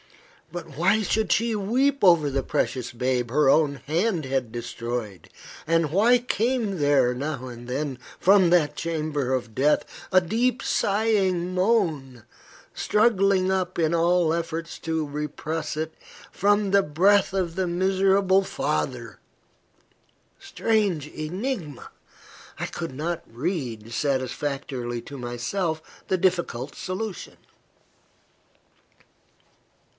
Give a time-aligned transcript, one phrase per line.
[0.51, 5.29] But why should she weep over the precious babe her own hand had destroyed?
[5.65, 11.53] and why came there, now and then, from that chamber of death, a deep sighing
[11.53, 12.23] moan,
[12.73, 15.93] struggling up in spite of all efforts to repress it,
[16.31, 19.19] from the breast of the miserable father?
[20.39, 21.91] Strange enigma!
[22.59, 27.37] I could not read, satisfactorily to myself, the difficult solution.